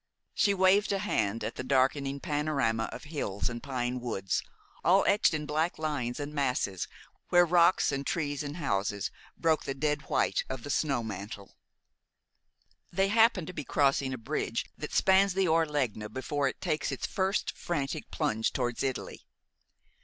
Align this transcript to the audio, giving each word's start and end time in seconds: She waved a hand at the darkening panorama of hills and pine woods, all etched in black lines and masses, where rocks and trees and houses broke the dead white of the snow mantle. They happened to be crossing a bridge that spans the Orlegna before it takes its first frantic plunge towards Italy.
She 0.33 0.55
waved 0.55 0.91
a 0.91 0.97
hand 0.97 1.43
at 1.43 1.57
the 1.57 1.63
darkening 1.63 2.19
panorama 2.19 2.89
of 2.91 3.03
hills 3.03 3.51
and 3.51 3.61
pine 3.61 3.99
woods, 3.99 4.41
all 4.83 5.05
etched 5.05 5.31
in 5.31 5.45
black 5.45 5.77
lines 5.77 6.19
and 6.19 6.33
masses, 6.33 6.87
where 7.29 7.45
rocks 7.45 7.91
and 7.91 8.03
trees 8.03 8.41
and 8.41 8.57
houses 8.57 9.11
broke 9.37 9.65
the 9.65 9.75
dead 9.75 10.09
white 10.09 10.43
of 10.49 10.63
the 10.63 10.71
snow 10.71 11.03
mantle. 11.03 11.55
They 12.91 13.09
happened 13.09 13.45
to 13.45 13.53
be 13.53 13.63
crossing 13.63 14.11
a 14.11 14.17
bridge 14.17 14.65
that 14.75 14.91
spans 14.91 15.35
the 15.35 15.47
Orlegna 15.47 16.09
before 16.09 16.47
it 16.47 16.61
takes 16.61 16.91
its 16.91 17.05
first 17.05 17.55
frantic 17.55 18.09
plunge 18.09 18.53
towards 18.53 18.81
Italy. 18.81 19.23